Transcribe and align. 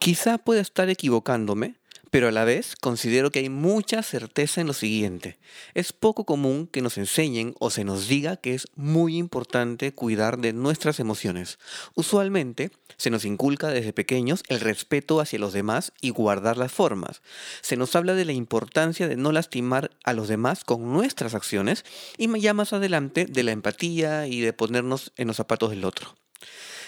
Quizá 0.00 0.38
pueda 0.38 0.62
estar 0.62 0.88
equivocándome, 0.88 1.74
pero 2.10 2.28
a 2.28 2.32
la 2.32 2.46
vez 2.46 2.74
considero 2.74 3.30
que 3.30 3.40
hay 3.40 3.50
mucha 3.50 4.02
certeza 4.02 4.62
en 4.62 4.66
lo 4.66 4.72
siguiente. 4.72 5.38
Es 5.74 5.92
poco 5.92 6.24
común 6.24 6.66
que 6.66 6.80
nos 6.80 6.96
enseñen 6.96 7.54
o 7.60 7.68
se 7.68 7.84
nos 7.84 8.08
diga 8.08 8.38
que 8.38 8.54
es 8.54 8.66
muy 8.76 9.18
importante 9.18 9.92
cuidar 9.92 10.38
de 10.38 10.54
nuestras 10.54 11.00
emociones. 11.00 11.58
Usualmente 11.94 12.70
se 12.96 13.10
nos 13.10 13.26
inculca 13.26 13.68
desde 13.68 13.92
pequeños 13.92 14.42
el 14.48 14.60
respeto 14.60 15.20
hacia 15.20 15.38
los 15.38 15.52
demás 15.52 15.92
y 16.00 16.08
guardar 16.08 16.56
las 16.56 16.72
formas. 16.72 17.20
Se 17.60 17.76
nos 17.76 17.94
habla 17.94 18.14
de 18.14 18.24
la 18.24 18.32
importancia 18.32 19.06
de 19.06 19.16
no 19.16 19.32
lastimar 19.32 19.90
a 20.02 20.14
los 20.14 20.28
demás 20.28 20.64
con 20.64 20.90
nuestras 20.94 21.34
acciones 21.34 21.84
y 22.16 22.40
ya 22.40 22.54
más 22.54 22.72
adelante 22.72 23.26
de 23.26 23.42
la 23.42 23.52
empatía 23.52 24.26
y 24.26 24.40
de 24.40 24.54
ponernos 24.54 25.12
en 25.18 25.26
los 25.26 25.36
zapatos 25.36 25.68
del 25.68 25.84
otro. 25.84 26.16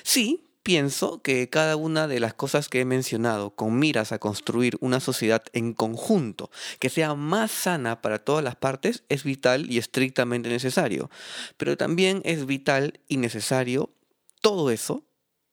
Sí, 0.03 0.49
Pienso 0.63 1.23
que 1.23 1.49
cada 1.49 1.75
una 1.75 2.07
de 2.07 2.21
las 2.21 2.35
cosas 2.35 2.69
que 2.69 2.81
he 2.81 2.85
mencionado 2.85 3.51
con 3.51 3.81
miras 3.81 4.13
a 4.13 4.21
construir 4.21 4.77
una 4.81 5.01
sociedad 5.01 5.43
en 5.53 5.73
conjunto 5.73 6.51
que 6.79 6.89
sea 6.89 7.15
más 7.17 7.51
sana 7.51 8.01
para 8.01 8.21
todas 8.21 8.45
las 8.45 8.55
partes 8.55 9.03
es 9.09 9.25
vital 9.25 9.69
y 9.69 9.79
estrictamente 9.79 10.49
necesario. 10.49 11.11
Pero 11.57 11.77
también 11.77 12.23
es 12.25 12.47
vital 12.47 13.01
y 13.09 13.17
necesario 13.17 13.91
todo 14.41 14.71
eso 14.71 15.05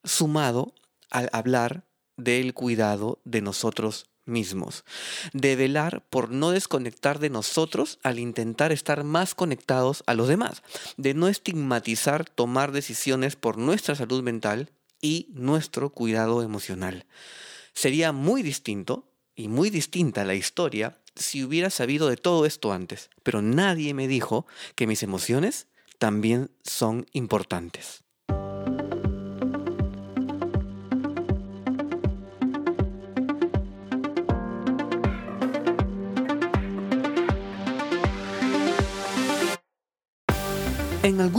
sumado 0.04 0.76
al 1.10 1.30
hablar 1.34 1.86
del 2.16 2.54
cuidado 2.54 3.20
de 3.26 3.42
nosotros 3.42 4.06
mismos, 4.26 4.86
de 5.34 5.56
velar 5.56 6.06
por 6.12 6.30
no 6.30 6.52
desconectar 6.52 7.18
de 7.18 7.32
nosotros 7.32 7.98
al 8.04 8.20
intentar 8.20 8.72
estar 8.72 9.04
más 9.04 9.34
conectados 9.34 10.04
a 10.06 10.14
los 10.14 10.28
demás, 10.28 10.62
de 10.98 11.16
no 11.16 11.28
estigmatizar 11.28 12.30
tomar 12.30 12.72
decisiones 12.72 13.36
por 13.36 13.58
nuestra 13.58 13.96
salud 13.96 14.22
mental 14.22 14.70
y 15.02 15.28
nuestro 15.32 15.90
cuidado 15.92 16.44
emocional. 16.44 17.06
Sería 17.74 18.12
muy 18.12 18.44
distinto 18.44 19.12
y 19.36 19.48
muy 19.48 19.70
distinta 19.70 20.26
la 20.26 20.36
historia 20.36 21.00
si 21.16 21.44
hubiera 21.44 21.70
sabido 21.70 22.10
de 22.10 22.18
todo 22.18 22.46
esto 22.46 22.72
antes, 22.72 23.10
pero 23.24 23.42
nadie 23.42 23.94
me 23.94 24.08
dijo 24.08 24.46
que 24.76 24.88
mis 24.88 25.04
emociones 25.04 25.68
también 25.98 26.50
son 26.64 27.06
importantes. 27.14 28.04
¿En 41.02 41.22
algún 41.22 41.39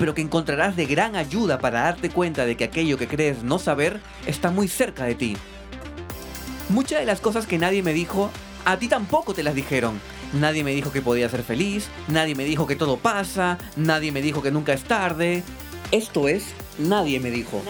pero 0.00 0.14
que 0.14 0.22
encontrarás 0.22 0.76
de 0.76 0.86
gran 0.86 1.14
ayuda 1.14 1.58
para 1.58 1.82
darte 1.82 2.08
cuenta 2.08 2.46
de 2.46 2.56
que 2.56 2.64
aquello 2.64 2.96
que 2.96 3.06
crees 3.06 3.42
no 3.42 3.58
saber 3.58 4.00
está 4.26 4.50
muy 4.50 4.66
cerca 4.66 5.04
de 5.04 5.14
ti. 5.14 5.36
Muchas 6.70 7.00
de 7.00 7.04
las 7.04 7.20
cosas 7.20 7.46
que 7.46 7.58
nadie 7.58 7.82
me 7.82 7.92
dijo, 7.92 8.30
a 8.64 8.78
ti 8.78 8.88
tampoco 8.88 9.34
te 9.34 9.42
las 9.42 9.54
dijeron. 9.54 10.00
Nadie 10.32 10.64
me 10.64 10.70
dijo 10.70 10.90
que 10.90 11.02
podía 11.02 11.28
ser 11.28 11.42
feliz, 11.42 11.90
nadie 12.08 12.34
me 12.34 12.46
dijo 12.46 12.66
que 12.66 12.76
todo 12.76 12.96
pasa, 12.96 13.58
nadie 13.76 14.10
me 14.10 14.22
dijo 14.22 14.40
que 14.40 14.50
nunca 14.50 14.72
es 14.72 14.84
tarde. 14.84 15.42
Esto 15.90 16.28
es, 16.28 16.46
nadie 16.78 17.20
me 17.20 17.30
dijo. 17.30 17.62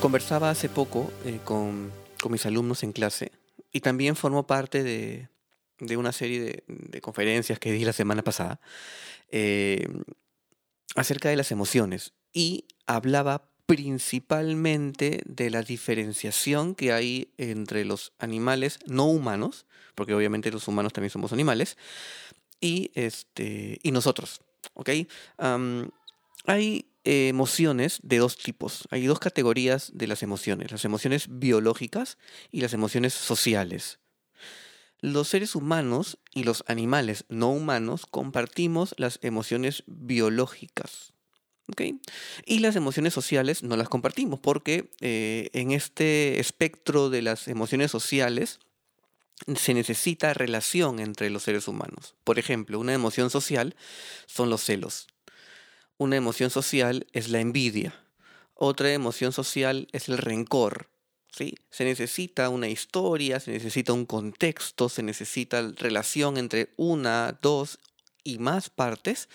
Conversaba 0.00 0.50
hace 0.50 0.68
poco 0.68 1.12
eh, 1.24 1.38
con, 1.44 1.92
mis 2.28 2.46
alumnos 2.46 2.82
en 2.82 2.90
clase 2.90 3.30
y 3.70 3.78
también 3.78 4.16
formó 4.16 4.44
parte 4.44 4.82
de, 4.82 5.28
una 5.96 6.10
serie 6.10 6.64
de, 6.66 7.00
conferencias 7.00 7.60
que 7.60 7.70
di 7.70 7.84
la 7.84 7.92
semana 7.92 8.24
pasada. 8.24 8.58
Eh, 9.30 9.86
acerca 10.96 11.28
de 11.28 11.36
las 11.36 11.52
emociones 11.52 12.12
y 12.32 12.64
hablaba 12.86 13.50
principalmente 13.66 15.22
de 15.26 15.48
la 15.48 15.62
diferenciación 15.62 16.74
que 16.74 16.92
hay 16.92 17.32
entre 17.38 17.84
los 17.84 18.12
animales 18.18 18.80
no 18.86 19.06
humanos, 19.06 19.64
porque 19.94 20.12
obviamente 20.12 20.50
los 20.50 20.66
humanos 20.66 20.92
también 20.92 21.10
somos 21.10 21.32
animales, 21.32 21.76
y, 22.60 22.90
este, 22.94 23.78
y 23.82 23.92
nosotros. 23.92 24.40
hay 26.46 26.86
emociones 27.04 28.00
de 28.02 28.18
dos 28.18 28.36
tipos, 28.36 28.88
hay 28.90 29.06
dos 29.06 29.20
categorías 29.20 29.92
de 29.94 30.08
las 30.08 30.24
emociones, 30.24 30.72
las 30.72 30.84
emociones 30.84 31.26
biológicas 31.30 32.18
y 32.50 32.62
las 32.62 32.74
emociones 32.74 33.14
sociales. 33.14 33.99
Los 35.00 35.28
seres 35.28 35.54
humanos 35.54 36.18
y 36.34 36.44
los 36.44 36.64
animales 36.66 37.24
no 37.28 37.50
humanos 37.50 38.06
compartimos 38.06 38.94
las 38.98 39.18
emociones 39.22 39.82
biológicas. 39.86 41.12
Y 42.46 42.58
las 42.58 42.76
emociones 42.76 43.14
sociales 43.14 43.62
no 43.62 43.76
las 43.76 43.88
compartimos 43.88 44.40
porque 44.40 44.90
eh, 45.00 45.50
en 45.52 45.70
este 45.70 46.40
espectro 46.40 47.10
de 47.10 47.22
las 47.22 47.48
emociones 47.48 47.90
sociales 47.90 48.58
se 49.56 49.74
necesita 49.74 50.34
relación 50.34 51.00
entre 51.00 51.30
los 51.30 51.44
seres 51.44 51.68
humanos. 51.68 52.14
Por 52.24 52.38
ejemplo, 52.38 52.78
una 52.78 52.92
emoción 52.92 53.30
social 53.30 53.74
son 54.26 54.50
los 54.50 54.62
celos. 54.62 55.06
Una 55.96 56.16
emoción 56.16 56.50
social 56.50 57.06
es 57.12 57.28
la 57.28 57.40
envidia. 57.40 57.94
Otra 58.54 58.92
emoción 58.92 59.32
social 59.32 59.88
es 59.92 60.08
el 60.08 60.18
rencor. 60.18 60.88
¿Sí? 61.30 61.54
Se 61.70 61.84
necesita 61.84 62.48
una 62.48 62.68
historia, 62.68 63.40
se 63.40 63.52
necesita 63.52 63.92
un 63.92 64.06
contexto, 64.06 64.88
se 64.88 65.02
necesita 65.02 65.72
relación 65.76 66.36
entre 66.36 66.70
una, 66.76 67.38
dos 67.40 67.78
y 68.24 68.38
más 68.38 68.70
partes 68.70 69.28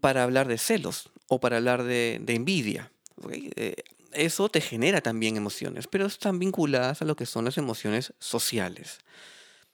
para 0.00 0.24
hablar 0.24 0.48
de 0.48 0.58
celos 0.58 1.10
o 1.28 1.38
para 1.40 1.58
hablar 1.58 1.84
de, 1.84 2.20
envidia. 2.26 2.90
Eh, 3.30 3.76
eso 4.12 4.48
te 4.48 4.60
genera 4.60 5.00
también 5.00 5.36
emociones, 5.36 5.86
pero 5.86 6.06
están 6.06 6.38
vinculadas 6.38 7.02
a 7.02 7.04
lo 7.04 7.14
que 7.14 7.26
son 7.26 7.44
las 7.44 7.58
emociones 7.58 8.14
sociales. 8.18 8.98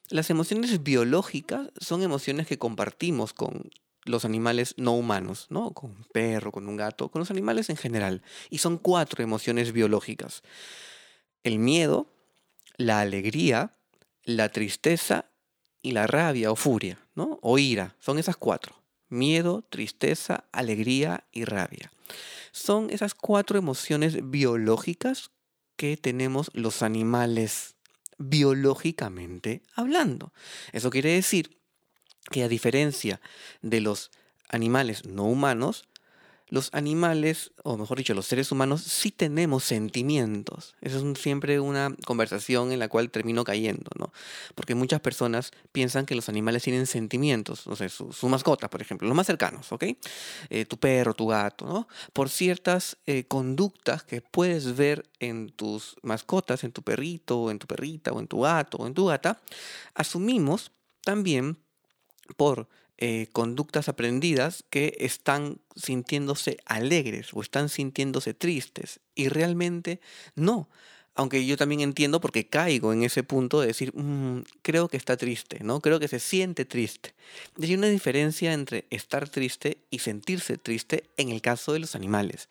Las 0.09 0.29
emociones 0.29 0.83
biológicas 0.83 1.71
son 1.81 2.03
emociones 2.03 2.47
que 2.47 2.59
compartimos 2.59 3.33
con 3.33 3.71
los 4.04 4.25
animales 4.25 4.75
no 4.76 4.92
humanos, 4.92 5.47
¿no? 5.50 5.72
Con 5.72 5.91
un 5.91 6.04
perro, 6.12 6.53
con 6.53 6.69
un 6.69 6.76
gato, 6.76 7.09
con 7.09 7.20
los 7.20 7.31
animales 7.31 7.70
en 7.70 7.76
general. 7.76 8.22
Y 8.50 8.59
son 8.59 8.78
cuatro 8.78 9.22
emociones 9.22 9.72
biológicas. 9.72 10.42
El 11.42 11.59
miedo, 11.59 12.06
la 12.76 13.00
alegría, 13.00 13.76
la 14.25 14.50
tristeza 14.50 15.26
y 15.82 15.92
la 15.92 16.06
rabia 16.06 16.50
o 16.50 16.56
furia, 16.56 16.98
¿no? 17.15 17.38
O 17.42 17.59
ira. 17.59 17.97
Son 17.98 18.19
esas 18.19 18.37
cuatro. 18.37 18.75
Miedo, 19.09 19.62
tristeza, 19.69 20.44
alegría 20.53 21.25
y 21.31 21.44
rabia. 21.44 21.92
Son 22.53 22.91
esas 22.91 23.15
cuatro 23.15 23.59
emociones 23.59 24.31
biológicas 24.31 25.31
que 25.76 25.97
tenemos 25.97 26.50
los 26.54 26.82
animales 26.82 27.75
biológicamente 28.19 29.62
hablando. 29.75 30.32
Eso 30.72 30.91
quiere 30.91 31.10
decir 31.10 31.59
que 32.31 32.43
a 32.43 32.49
diferencia 32.49 33.21
de 33.62 33.81
los 33.81 34.11
animales 34.49 35.05
no 35.07 35.25
humanos, 35.25 35.85
los 36.55 36.69
animales, 36.73 37.53
o 37.65 37.77
mejor 37.77 37.99
dicho, 37.99 38.15
los 38.15 38.27
seres 38.27 38.53
humanos, 38.53 38.83
sí 38.83 39.11
tenemos 39.11 39.65
sentimientos. 39.65 40.77
Esa 40.83 40.99
es 40.99 41.19
siempre 41.19 41.59
una 41.59 41.97
conversación 42.07 42.71
en 42.71 42.79
la 42.79 42.89
cual 42.89 43.11
termino 43.11 43.45
cayendo, 43.45 43.91
¿no? 43.98 44.13
Porque 44.54 44.75
muchas 44.75 45.01
personas 45.01 45.53
piensan 45.72 46.07
que 46.07 46.15
los 46.15 46.28
animales 46.28 46.63
tienen 46.63 46.87
sentimientos, 46.87 47.66
no 47.66 47.77
sé, 47.77 47.89
su, 47.89 48.28
mascota, 48.28 48.69
por 48.69 48.83
ejemplo, 48.83 49.09
los 49.09 49.16
más 49.16 49.27
cercanos, 49.27 49.72
¿ok? 49.72 49.84
Eh, 50.51 50.65
tu 50.66 50.78
perro, 50.78 51.15
tu 51.15 51.27
gato, 51.27 51.66
¿no? 51.66 51.89
Por 52.13 52.28
ciertas 52.28 52.98
eh, 53.07 53.25
conductas 53.25 54.04
que 54.04 54.21
puedes 54.21 54.77
ver 54.77 55.09
en 55.21 55.48
tus 55.48 55.97
mascotas, 56.03 56.63
en 56.63 56.72
tu 56.72 56.83
perrito, 56.83 57.51
en 57.51 57.59
tu 57.59 57.66
perrita, 57.66 58.13
o 58.13 58.21
en 58.21 58.28
tu 58.28 58.43
gato, 58.43 58.77
o 58.78 58.87
en 58.87 58.95
tu 58.95 59.07
gata, 59.07 59.41
asumimos 59.95 60.72
también 61.03 61.64
por 62.36 62.68
eh, 62.97 63.26
conductas 63.32 63.88
aprendidas 63.88 64.65
que 64.71 64.97
están 65.00 65.59
sintiéndose 65.74 66.59
alegres 66.65 67.34
o 67.34 67.41
están 67.41 67.68
sintiéndose 67.68 68.34
tristes. 68.34 69.00
Y 69.15 69.28
realmente 69.28 70.00
no. 70.36 70.68
Aunque 71.16 71.44
yo 71.47 71.56
también 71.56 71.80
entiendo 71.80 72.21
porque 72.21 72.48
caigo 72.48 72.92
en 72.92 73.04
ese 73.04 73.22
punto 73.22 73.60
de 73.60 73.68
decir, 73.68 73.92
mm, 73.94 74.42
creo 74.62 74.88
que 74.88 74.97
está 74.97 75.16
triste, 75.16 75.59
¿no? 75.62 75.80
Creo 75.80 76.00
que 76.00 76.09
se 76.09 76.18
siente 76.18 76.65
triste. 76.65 77.15
Hay 77.60 77.74
una 77.74 77.88
diferencia 77.88 78.53
entre 78.53 78.86
estar 78.91 79.28
triste 79.28 79.78
y 79.91 80.00
sentirse 80.00 80.59
triste 80.59 81.10
en 81.16 81.30
el 81.30 81.41
caso 81.41 81.72
de 81.72 81.80
los 81.80 81.94
animales. 81.94 82.48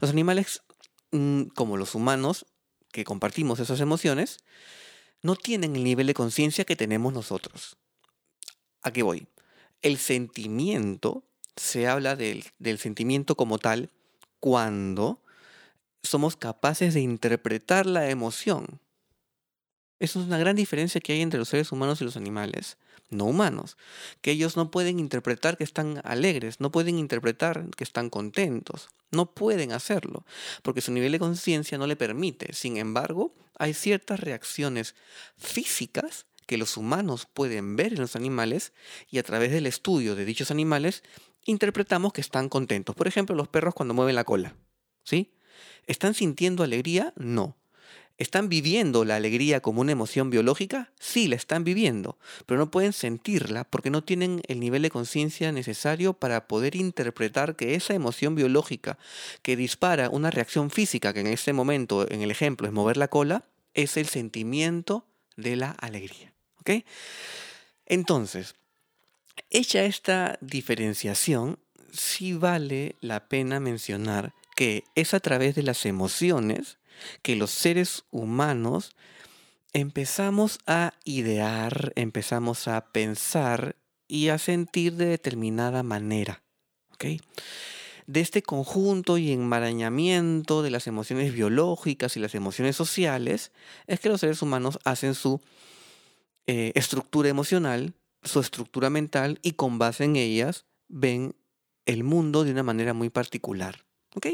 Los 0.00 0.10
animales, 0.10 0.62
mm, 1.10 1.44
como 1.54 1.76
los 1.76 1.94
humanos, 1.94 2.46
que 2.92 3.04
compartimos 3.04 3.58
esas 3.58 3.80
emociones, 3.80 4.38
no 5.22 5.34
tienen 5.34 5.74
el 5.74 5.82
nivel 5.82 6.06
de 6.06 6.14
conciencia 6.14 6.64
que 6.64 6.76
tenemos 6.76 7.12
nosotros. 7.12 7.76
¿A 8.84 8.92
qué 8.92 9.02
voy? 9.02 9.26
El 9.82 9.98
sentimiento, 9.98 11.24
se 11.56 11.88
habla 11.88 12.16
del, 12.16 12.44
del 12.58 12.78
sentimiento 12.78 13.34
como 13.34 13.58
tal 13.58 13.90
cuando 14.40 15.22
somos 16.02 16.36
capaces 16.36 16.92
de 16.94 17.00
interpretar 17.00 17.86
la 17.86 18.10
emoción. 18.10 18.80
Esa 20.00 20.20
es 20.20 20.26
una 20.26 20.38
gran 20.38 20.54
diferencia 20.54 21.00
que 21.00 21.14
hay 21.14 21.22
entre 21.22 21.38
los 21.38 21.48
seres 21.48 21.72
humanos 21.72 22.00
y 22.00 22.04
los 22.04 22.16
animales 22.16 22.76
no 23.08 23.24
humanos, 23.24 23.76
que 24.20 24.32
ellos 24.32 24.56
no 24.56 24.70
pueden 24.70 24.98
interpretar 24.98 25.56
que 25.56 25.64
están 25.64 26.00
alegres, 26.04 26.60
no 26.60 26.70
pueden 26.70 26.98
interpretar 26.98 27.70
que 27.76 27.84
están 27.84 28.10
contentos, 28.10 28.88
no 29.10 29.32
pueden 29.32 29.72
hacerlo, 29.72 30.26
porque 30.62 30.80
su 30.80 30.92
nivel 30.92 31.12
de 31.12 31.18
conciencia 31.18 31.78
no 31.78 31.86
le 31.86 31.96
permite. 31.96 32.52
Sin 32.52 32.76
embargo, 32.76 33.34
hay 33.58 33.72
ciertas 33.72 34.20
reacciones 34.20 34.94
físicas 35.38 36.26
que 36.46 36.58
los 36.58 36.76
humanos 36.76 37.26
pueden 37.32 37.76
ver 37.76 37.94
en 37.94 38.00
los 38.00 38.16
animales 38.16 38.72
y 39.10 39.18
a 39.18 39.22
través 39.22 39.52
del 39.52 39.66
estudio 39.66 40.14
de 40.14 40.24
dichos 40.24 40.50
animales 40.50 41.02
interpretamos 41.44 42.12
que 42.12 42.20
están 42.20 42.48
contentos. 42.48 42.94
Por 42.94 43.08
ejemplo, 43.08 43.36
los 43.36 43.48
perros 43.48 43.74
cuando 43.74 43.94
mueven 43.94 44.14
la 44.14 44.24
cola, 44.24 44.54
¿sí? 45.02 45.32
¿Están 45.86 46.14
sintiendo 46.14 46.62
alegría? 46.62 47.12
No. 47.16 47.56
¿Están 48.16 48.48
viviendo 48.48 49.04
la 49.04 49.16
alegría 49.16 49.60
como 49.60 49.80
una 49.80 49.90
emoción 49.90 50.30
biológica? 50.30 50.92
Sí, 51.00 51.26
la 51.26 51.34
están 51.34 51.64
viviendo, 51.64 52.16
pero 52.46 52.58
no 52.58 52.70
pueden 52.70 52.92
sentirla 52.92 53.64
porque 53.64 53.90
no 53.90 54.04
tienen 54.04 54.40
el 54.46 54.60
nivel 54.60 54.82
de 54.82 54.90
conciencia 54.90 55.50
necesario 55.50 56.12
para 56.12 56.46
poder 56.46 56.76
interpretar 56.76 57.56
que 57.56 57.74
esa 57.74 57.92
emoción 57.92 58.36
biológica 58.36 58.98
que 59.42 59.56
dispara 59.56 60.10
una 60.10 60.30
reacción 60.30 60.70
física, 60.70 61.12
que 61.12 61.20
en 61.20 61.26
este 61.26 61.52
momento, 61.52 62.08
en 62.08 62.22
el 62.22 62.30
ejemplo, 62.30 62.68
es 62.68 62.72
mover 62.72 62.98
la 62.98 63.08
cola, 63.08 63.46
es 63.74 63.96
el 63.96 64.06
sentimiento 64.06 65.04
de 65.36 65.56
la 65.56 65.72
alegría. 65.72 66.33
¿Ok? 66.64 66.84
Entonces, 67.86 68.54
hecha 69.50 69.84
esta 69.84 70.38
diferenciación, 70.40 71.58
sí 71.92 72.32
vale 72.32 72.96
la 73.00 73.28
pena 73.28 73.60
mencionar 73.60 74.32
que 74.56 74.84
es 74.94 75.14
a 75.14 75.20
través 75.20 75.54
de 75.54 75.62
las 75.62 75.84
emociones 75.84 76.78
que 77.22 77.36
los 77.36 77.50
seres 77.50 78.04
humanos 78.10 78.94
empezamos 79.72 80.58
a 80.66 80.94
idear, 81.04 81.92
empezamos 81.96 82.68
a 82.68 82.92
pensar 82.92 83.76
y 84.06 84.28
a 84.28 84.38
sentir 84.38 84.94
de 84.94 85.06
determinada 85.06 85.82
manera. 85.82 86.42
De 88.06 88.20
este 88.20 88.42
conjunto 88.42 89.18
y 89.18 89.32
enmarañamiento 89.32 90.62
de 90.62 90.70
las 90.70 90.86
emociones 90.86 91.34
biológicas 91.34 92.16
y 92.16 92.20
las 92.20 92.34
emociones 92.34 92.76
sociales 92.76 93.52
es 93.86 94.00
que 94.00 94.08
los 94.08 94.20
seres 94.20 94.40
humanos 94.40 94.78
hacen 94.84 95.14
su 95.14 95.42
eh, 96.46 96.72
estructura 96.74 97.28
emocional, 97.28 97.94
su 98.22 98.40
estructura 98.40 98.90
mental 98.90 99.38
y 99.42 99.52
con 99.52 99.78
base 99.78 100.04
en 100.04 100.16
ellas 100.16 100.66
ven 100.88 101.34
el 101.86 102.04
mundo 102.04 102.44
de 102.44 102.52
una 102.52 102.62
manera 102.62 102.94
muy 102.94 103.10
particular. 103.10 103.84
¿ok? 104.14 104.26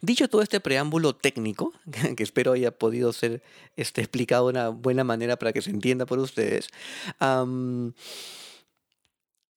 Dicho 0.00 0.28
todo 0.28 0.42
este 0.42 0.60
preámbulo 0.60 1.14
técnico, 1.14 1.72
que 2.16 2.22
espero 2.22 2.52
haya 2.52 2.70
podido 2.70 3.12
ser 3.12 3.42
este, 3.76 4.00
explicado 4.02 4.46
de 4.46 4.50
una 4.50 4.68
buena 4.68 5.04
manera 5.04 5.36
para 5.36 5.52
que 5.52 5.62
se 5.62 5.70
entienda 5.70 6.06
por 6.06 6.18
ustedes, 6.18 6.68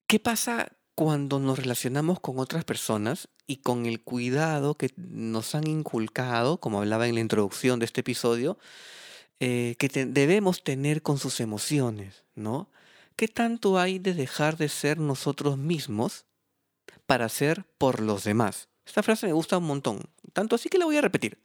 ¿qué 0.07 0.19
pasa 0.19 0.71
cuando 0.95 1.39
nos 1.39 1.59
relacionamos 1.59 2.19
con 2.19 2.39
otras 2.39 2.63
personas 2.63 3.27
y 3.45 3.57
con 3.57 3.85
el 3.85 4.01
cuidado 4.01 4.73
que 4.75 4.91
nos 4.97 5.53
han 5.53 5.67
inculcado, 5.67 6.59
como 6.59 6.79
hablaba 6.79 7.07
en 7.07 7.13
la 7.15 7.21
introducción 7.21 7.77
de 7.77 7.85
este 7.85 8.01
episodio, 8.01 8.57
eh, 9.39 9.75
que 9.77 9.87
debemos 10.05 10.63
tener 10.63 11.01
con 11.01 11.17
sus 11.19 11.39
emociones, 11.39 12.23
¿no? 12.35 12.69
¿Qué 13.15 13.27
tanto 13.27 13.79
hay 13.79 13.99
de 13.99 14.13
dejar 14.13 14.57
de 14.57 14.69
ser 14.69 14.99
nosotros 14.99 15.57
mismos 15.57 16.25
para 17.05 17.29
ser 17.29 17.65
por 17.77 18.01
los 18.01 18.23
demás? 18.23 18.69
Esta 18.85 19.03
frase 19.03 19.27
me 19.27 19.33
gusta 19.33 19.57
un 19.57 19.65
montón, 19.65 20.01
tanto 20.33 20.55
así 20.55 20.69
que 20.69 20.77
la 20.77 20.85
voy 20.85 20.97
a 20.97 21.01
repetir. 21.01 21.39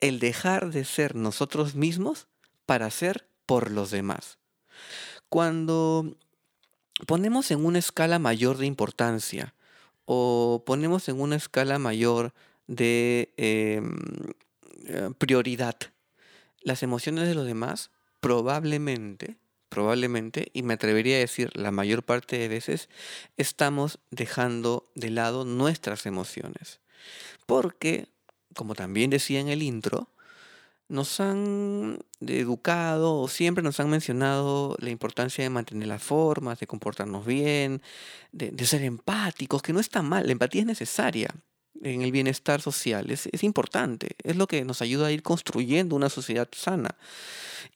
El 0.00 0.18
dejar 0.18 0.70
de 0.70 0.84
ser 0.84 1.14
nosotros 1.14 1.74
mismos 1.74 2.28
para 2.66 2.90
ser 2.90 3.26
por 3.46 3.70
los 3.70 3.90
demás. 3.90 4.38
Cuando 5.28 6.16
ponemos 7.06 7.50
en 7.50 7.64
una 7.64 7.78
escala 7.78 8.18
mayor 8.18 8.58
de 8.58 8.66
importancia 8.66 9.54
o 10.04 10.62
ponemos 10.66 11.08
en 11.08 11.20
una 11.20 11.36
escala 11.36 11.78
mayor 11.78 12.34
de 12.66 13.32
em, 13.36 13.96
eh, 14.86 15.10
prioridad 15.18 15.76
las 16.62 16.82
emociones 16.82 17.28
de 17.28 17.34
los 17.34 17.46
demás, 17.46 17.90
probablemente 18.20 19.38
probablemente, 19.70 20.50
y 20.52 20.62
me 20.62 20.74
atrevería 20.74 21.16
a 21.16 21.20
decir 21.20 21.50
la 21.54 21.70
mayor 21.70 22.02
parte 22.02 22.36
de 22.36 22.48
veces, 22.48 22.90
estamos 23.38 24.00
dejando 24.10 24.90
de 24.94 25.10
lado 25.10 25.46
nuestras 25.46 26.04
emociones. 26.04 26.80
Porque, 27.46 28.08
como 28.54 28.74
también 28.74 29.10
decía 29.10 29.40
en 29.40 29.48
el 29.48 29.62
intro, 29.62 30.10
nos 30.88 31.20
han 31.20 32.00
educado 32.20 33.16
o 33.16 33.28
siempre 33.28 33.62
nos 33.62 33.78
han 33.78 33.88
mencionado 33.88 34.76
la 34.80 34.90
importancia 34.90 35.44
de 35.44 35.50
mantener 35.50 35.86
las 35.86 36.02
formas, 36.02 36.58
de 36.58 36.66
comportarnos 36.66 37.24
bien, 37.24 37.80
de, 38.32 38.50
de 38.50 38.66
ser 38.66 38.82
empáticos, 38.82 39.62
que 39.62 39.72
no 39.72 39.78
está 39.78 40.02
mal, 40.02 40.26
la 40.26 40.32
empatía 40.32 40.62
es 40.62 40.66
necesaria 40.66 41.32
en 41.82 42.02
el 42.02 42.12
bienestar 42.12 42.60
social. 42.60 43.10
Es, 43.10 43.28
importante, 43.42 44.16
es 44.22 44.36
lo 44.36 44.46
que 44.46 44.64
nos 44.64 44.82
ayuda 44.82 45.06
a 45.06 45.12
ir 45.12 45.22
construyendo 45.22 45.96
una 45.96 46.08
sociedad 46.10 46.48
sana 46.52 46.96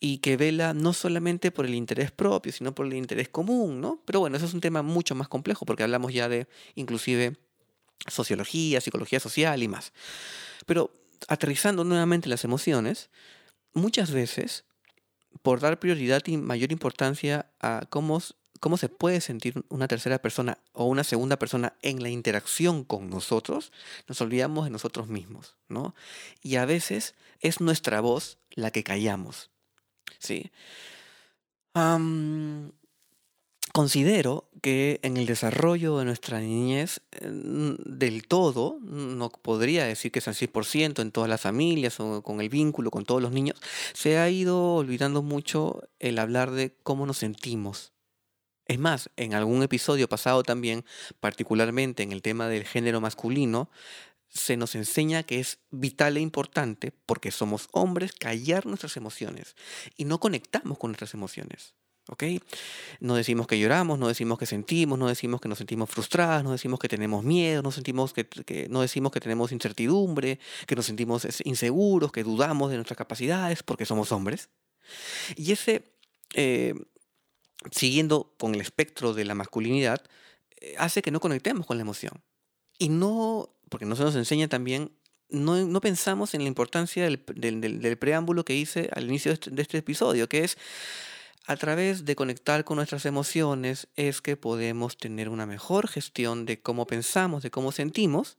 y 0.01 0.19
que 0.19 0.37
vela 0.37 0.75
no 0.75 0.93
solamente 0.93 1.51
por 1.51 1.67
el 1.67 1.75
interés 1.75 2.11
propio, 2.11 2.53
sino 2.53 2.75
por 2.75 2.87
el 2.87 2.95
interés 2.95 3.29
común, 3.29 3.81
¿no? 3.81 4.01
Pero 4.05 4.21
bueno, 4.21 4.37
eso 4.37 4.47
es 4.47 4.55
un 4.55 4.61
tema 4.61 4.83
mucho 4.83 5.15
más 5.15 5.29
complejo 5.29 5.65
porque 5.65 5.83
hablamos 5.83 6.13
ya 6.13 6.29
de 6.29 6.47
inclusive 6.75 7.37
sociología, 8.09 8.81
psicología 8.81 9.21
social 9.21 9.63
y 9.63 9.69
más. 9.69 9.93
Pero 10.67 10.91
aterrizando 11.29 11.85
nuevamente 11.85 12.29
las 12.29 12.45
emociones, 12.45 13.11
muchas 13.73 14.11
veces, 14.11 14.65
por 15.43 15.61
dar 15.61 15.79
prioridad 15.79 16.23
y 16.27 16.37
mayor 16.37 16.73
importancia 16.73 17.51
a 17.61 17.87
cómo 17.89 18.21
cómo 18.61 18.77
se 18.77 18.89
puede 18.89 19.21
sentir 19.21 19.65
una 19.69 19.89
tercera 19.89 20.21
persona 20.21 20.59
o 20.73 20.87
una 20.87 21.05
segunda 21.05 21.39
persona 21.39 21.75
en 21.83 22.03
la 22.03 22.09
interacción 22.09 22.85
con 22.85 23.11
nosotros, 23.11 23.73
nos 24.09 24.21
olvidamos 24.21 24.65
de 24.65 24.71
nosotros 24.71 25.09
mismos, 25.09 25.57
¿no? 25.69 25.95
Y 26.43 26.57
a 26.57 26.65
veces 26.65 27.15
es 27.41 27.61
nuestra 27.61 28.01
voz 28.01 28.39
la 28.51 28.71
que 28.71 28.85
callamos, 28.85 29.51
¿sí? 30.19 30.51
considero 33.73 34.49
que 34.63 35.01
en 35.03 35.17
el 35.17 35.27
desarrollo 35.27 35.99
de 35.99 36.05
nuestra 36.05 36.39
niñez, 36.39 37.01
eh, 37.11 37.29
del 37.29 38.29
todo, 38.29 38.79
no 38.81 39.31
podría 39.31 39.85
decir 39.85 40.13
que 40.13 40.21
es 40.21 40.29
al 40.29 40.37
100% 40.37 41.03
en 41.03 41.11
todas 41.11 41.29
las 41.29 41.41
familias 41.41 41.99
o 41.99 42.23
con 42.23 42.41
el 42.41 42.49
vínculo 42.49 42.93
con 42.93 43.05
todos 43.05 43.21
los 43.21 43.33
niños, 43.33 43.61
se 43.93 44.19
ha 44.19 44.31
ido 44.31 44.77
olvidando 44.77 45.23
mucho 45.23 45.83
el 45.99 46.21
hablar 46.21 46.53
de 46.53 46.77
cómo 46.85 47.05
nos 47.05 47.19
sentimos 47.19 47.94
es 48.67 48.79
más, 48.79 49.11
en 49.17 49.35
algún 49.35 49.63
episodio 49.63 50.09
pasado 50.09 50.43
también, 50.43 50.85
particularmente 51.21 52.03
en 52.03 52.13
el 52.13 52.23
tema 52.23 52.49
del 52.49 52.65
género 52.65 53.01
masculino, 53.01 53.71
se 54.29 54.57
nos 54.57 54.75
enseña 54.75 55.23
que 55.23 55.39
es 55.39 55.59
vital 55.71 56.17
e 56.17 56.21
importante, 56.21 56.93
porque 57.07 57.31
somos 57.31 57.69
hombres, 57.73 58.13
callar 58.13 58.67
nuestras 58.67 58.97
emociones 58.97 59.55
y 59.97 60.07
no 60.07 60.19
conectamos 60.19 60.79
con 60.79 60.91
nuestras 60.91 61.15
emociones. 61.15 61.75
¿Ok? 62.09 62.25
No 63.01 63.15
decimos 63.15 63.47
que 63.47 63.59
lloramos, 63.59 63.99
no 63.99 64.09
decimos 64.09 64.39
que 64.39 64.45
sentimos, 64.45 64.99
no 64.99 65.09
decimos 65.09 65.41
que 65.41 65.49
nos 65.49 65.57
sentimos 65.57 65.89
frustradas, 65.89 66.45
no 66.45 66.53
decimos 66.53 66.79
que 66.79 66.89
tenemos 66.89 67.25
miedo, 67.25 67.63
no, 67.63 67.71
sentimos 67.71 68.13
que, 68.13 68.29
no 68.69 68.83
decimos 68.83 69.11
que 69.11 69.21
tenemos 69.21 69.53
incertidumbre, 69.53 70.39
que 70.67 70.77
nos 70.77 70.85
sentimos 70.85 71.27
inseguros, 71.45 72.13
que 72.13 72.23
dudamos 72.23 72.71
de 72.71 72.77
nuestras 72.77 72.99
capacidades, 72.99 73.63
porque 73.63 73.87
somos 73.87 74.13
hombres. 74.13 74.51
Y 75.35 75.53
ese 75.53 75.95
eh, 76.35 76.75
siguiendo 77.71 78.35
con 78.39 78.55
el 78.55 78.61
espectro 78.61 79.15
de 79.15 79.25
la 79.25 79.35
masculinidad, 79.35 80.03
eh, 80.61 80.75
hace 80.79 81.03
que 81.03 81.11
no 81.11 81.21
conectemos 81.21 81.67
con 81.67 81.77
la 81.77 81.83
emoción. 81.83 82.23
Y 82.79 82.89
no, 82.89 83.55
porque 83.69 83.87
no 83.87 83.97
se 83.97 84.03
nos 84.03 84.17
enseña 84.17 84.49
también, 84.49 84.93
no, 85.31 85.81
pensamos 85.81 86.35
en 86.35 86.43
la 86.43 86.49
importancia 86.49 87.05
del, 87.05 87.99
preámbulo 87.99 88.45
que 88.45 88.55
hice 88.55 88.89
al 88.93 89.05
inicio 89.05 89.31
de 89.31 89.35
este, 89.35 89.51
de 89.51 89.63
este 89.63 89.79
episodio, 89.79 90.29
que 90.29 90.45
es 90.45 90.57
a 91.47 91.57
través 91.57 92.05
de 92.05 92.17
conectar 92.17 92.65
con 92.65 92.77
nuestras 92.77 93.05
emociones 93.05 93.89
es 93.97 94.21
que 94.21 94.37
podemos 94.37 94.97
tener 94.97 95.29
una 95.29 95.47
mejor 95.47 95.89
gestión 95.89 96.47
de 96.47 96.61
cómo 96.61 96.87
pensamos, 96.87 97.43
de 97.43 97.51
cómo 97.51 97.73
sentimos 97.73 98.39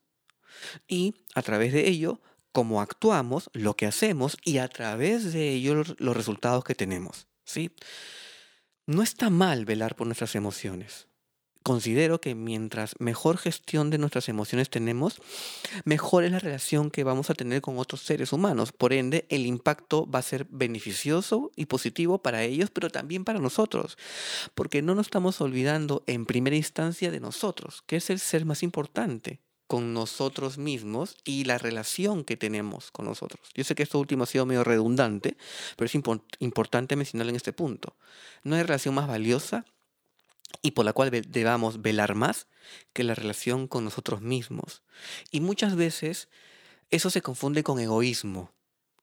y 0.88 1.14
a 1.36 1.42
través 1.42 1.74
de 1.74 1.88
ello 1.88 2.22
cómo 2.52 2.82
actuamos, 2.82 3.50
lo 3.52 3.76
que 3.76 3.86
hacemos 3.86 4.38
y 4.44 4.60
a 4.60 4.70
través 4.70 5.34
de 5.34 5.52
ello 5.52 5.84
los 5.98 6.16
resultados 6.16 6.64
que 6.64 6.74
tenemos, 6.74 7.28
¿sí? 7.44 7.70
No 8.88 9.02
está 9.02 9.32
mal 9.32 9.66
velar 9.66 9.96
por 9.96 10.06
nuestras 10.06 10.36
emociones. 10.36 11.08
considero 11.64 12.22
que 12.22 12.36
mientras 12.36 12.94
mejor 13.00 13.40
gestión 13.40 13.90
de 13.90 13.98
nuestras 13.98 14.30
emociones 14.30 14.70
tenemos, 14.70 15.20
mejor 15.84 16.24
es 16.24 16.32
la 16.32 16.38
relación 16.38 16.92
que 16.92 17.04
vamos 17.04 17.32
a 17.32 17.34
tener 17.34 17.62
con 17.62 17.80
otros 17.80 18.02
seres 18.02 18.32
humanos. 18.32 18.72
Por 18.72 18.94
ende, 18.94 19.26
el 19.30 19.48
impacto 19.48 20.06
va 20.08 20.20
a 20.20 20.22
ser 20.22 20.46
beneficioso 20.52 21.52
y 21.56 21.66
positivo 21.66 22.20
para 22.22 22.44
ellos, 22.44 22.70
pero 22.70 22.92
también 22.92 23.26
para 23.26 23.40
nosotros. 23.40 23.98
Porque 24.54 24.84
no 24.84 24.94
nos 24.94 25.08
estamos 25.08 25.42
olvidando 25.42 26.04
en 26.06 26.28
primera 26.28 26.56
instancia 26.56 27.10
de 27.10 27.20
nosotros, 27.20 27.82
que 27.88 27.96
es 27.96 28.12
el 28.12 28.20
ser 28.20 28.46
más 28.46 28.62
importante 28.62 29.40
con 29.68 29.94
nosotros 29.94 30.58
mismos 30.58 31.18
y 31.24 31.46
la 31.46 31.58
relación 31.58 32.24
que 32.24 32.38
tenemos 32.38 32.92
con 32.92 33.06
nosotros. 33.06 33.50
Yo 33.56 33.64
sé 33.64 33.76
que 33.76 33.84
esto 33.84 34.00
último 34.00 34.24
ha 34.24 34.28
sido 34.28 34.46
medio 34.46 34.64
redundante, 34.64 35.38
pero 35.76 35.88
es 35.88 35.96
importante 36.40 36.96
mencionarlo 36.96 37.32
en 37.32 37.36
este 37.36 37.54
punto. 37.54 37.96
No 38.44 38.56
hay 38.56 38.64
relación 38.64 38.94
más 38.94 39.08
valiosa 39.08 39.66
y 40.62 40.72
por 40.72 40.86
la 40.86 40.94
cual 40.94 41.10
debamos 41.28 41.82
velar 41.82 42.16
más 42.16 42.48
que 42.94 43.04
la 43.04 43.16
relación 43.16 43.68
con 43.68 43.84
nosotros 43.84 44.22
mismos. 44.22 44.84
Y 45.32 45.42
muchas 45.42 45.76
veces 45.76 46.30
eso 46.92 47.10
se 47.10 47.22
confunde 47.22 47.64
con 47.64 47.80
egoísmo. 47.80 48.52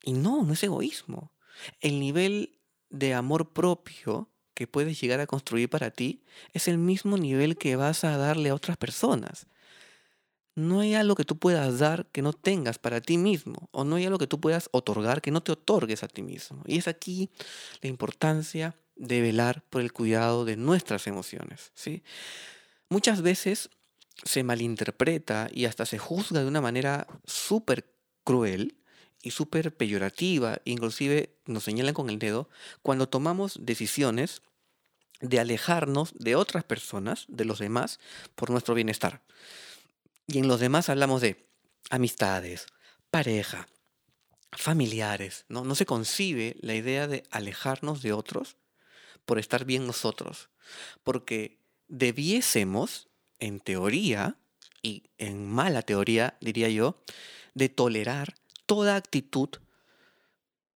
Y 0.02 0.12
no, 0.12 0.42
no 0.42 0.52
es 0.52 0.62
egoísmo. 0.62 1.33
El 1.81 2.00
nivel 2.00 2.59
de 2.90 3.14
amor 3.14 3.52
propio 3.52 4.28
que 4.54 4.66
puedes 4.66 5.00
llegar 5.00 5.21
a 5.21 5.26
construir 5.26 5.69
para 5.69 5.90
ti 5.90 6.23
es 6.52 6.69
el 6.69 6.78
mismo 6.78 7.16
nivel 7.16 7.57
que 7.57 7.76
vas 7.76 8.04
a 8.04 8.16
darle 8.16 8.50
a 8.50 8.54
otras 8.54 8.76
personas. 8.76 9.47
No 10.54 10.80
hay 10.80 10.94
algo 10.94 11.14
que 11.14 11.25
tú 11.25 11.38
puedas 11.38 11.78
dar 11.78 12.06
que 12.12 12.23
no 12.23 12.32
tengas 12.32 12.78
para 12.78 13.00
ti 13.00 13.16
mismo, 13.16 13.68
o 13.73 13.85
no 13.85 13.97
hay 13.97 14.04
algo 14.04 14.18
que 14.18 14.26
tú 14.26 14.40
puedas 14.40 14.68
otorgar 14.73 15.23
que 15.23 15.30
no 15.30 15.42
te 15.42 15.52
otorgues 15.52 16.02
a 16.02 16.09
ti 16.09 16.23
mismo. 16.23 16.62
Y 16.66 16.78
es 16.78 16.88
aquí 16.88 17.30
la 17.80 17.88
importancia 17.88 18.76
de 18.97 19.21
velar 19.21 19.62
por 19.71 19.80
el 19.80 19.92
cuidado 19.92 20.44
de 20.44 20.56
nuestras 20.56 21.06
emociones. 21.06 21.73
¿sí? 21.75 22.02
Muchas 22.88 23.23
veces 23.23 23.71
se 24.25 24.44
malinterpreta 24.44 25.49
y 25.52 25.64
hasta 25.64 25.87
se 25.87 25.99
juzga 25.99 26.40
de 26.40 26.47
una 26.47 26.61
manera 26.61 27.06
súper 27.25 27.90
cruel 28.25 28.76
y 29.23 29.30
súper 29.30 29.75
peyorativa, 29.76 30.61
inclusive 30.64 31.37
nos 31.47 31.64
señalan 31.64 31.94
con 31.94 32.11
el 32.11 32.18
dedo, 32.18 32.49
cuando 32.82 33.09
tomamos 33.09 33.59
decisiones 33.62 34.42
de 35.21 35.38
alejarnos 35.38 36.12
de 36.18 36.35
otras 36.35 36.64
personas, 36.64 37.26
de 37.28 37.44
los 37.44 37.61
demás, 37.61 38.00
por 38.35 38.50
nuestro 38.50 38.75
bienestar. 38.75 39.23
Y 40.26 40.38
en 40.38 40.49
los 40.49 40.61
demás 40.61 40.88
hablamos 40.88 41.21
de 41.21 41.49
amistades, 41.91 42.67
pareja, 43.11 43.69
familiares, 44.52 45.45
¿no? 45.49 45.64
No 45.64 45.75
se 45.75 45.87
concibe 45.87 46.57
la 46.61 46.75
idea 46.75 47.07
de 47.07 47.25
alejarnos 47.31 48.02
de 48.02 48.12
otros 48.12 48.57
por 49.25 49.38
estar 49.38 49.64
bien 49.64 49.87
nosotros. 49.87 50.50
Porque 51.02 51.59
debiésemos, 51.88 53.09
en 53.38 53.61
teoría, 53.61 54.37
y 54.83 55.11
en 55.19 55.47
mala 55.47 55.83
teoría, 55.83 56.37
diría 56.41 56.69
yo, 56.69 57.02
de 57.55 57.69
tolerar 57.69 58.35
toda 58.67 58.97
actitud 58.97 59.49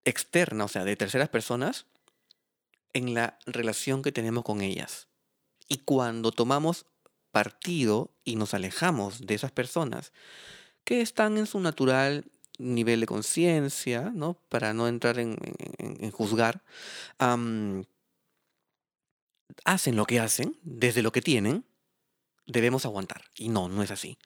externa, 0.05 0.65
o 0.65 0.69
sea, 0.69 0.85
de 0.85 0.97
terceras 0.97 1.29
personas, 1.29 1.87
en 2.93 3.15
la 3.15 3.39
relación 3.47 4.03
que 4.03 4.13
tenemos 4.13 4.45
con 4.45 4.61
ellas. 4.61 5.09
Y 5.69 5.79
cuando 5.79 6.33
tomamos 6.33 6.87
partido 7.37 8.15
y 8.25 8.37
nos 8.37 8.55
alejamos 8.55 9.27
de 9.27 9.35
esas 9.35 9.53
personas 9.53 10.15
que 10.85 11.03
están 11.03 11.37
en 11.37 11.45
su 11.45 11.61
natural 11.61 12.25
nivel 12.57 13.01
de 13.01 13.07
conciencia, 13.07 14.11
¿no? 14.15 14.41
Para 14.49 14.73
no 14.73 14.89
entrar 14.89 15.19
en, 15.19 15.37
juzgar, 16.13 16.65
hacen 17.19 17.87
lo 19.97 20.07
que 20.07 20.19
hacen, 20.19 20.59
desde 20.63 21.03
lo 21.03 21.13
que 21.13 21.21
tienen, 21.21 21.67
debemos 22.47 22.87
aguantar. 22.87 23.27
Y 23.35 23.51
no, 23.51 23.69
no 23.69 23.83
es 23.83 23.91
así. 23.91 24.17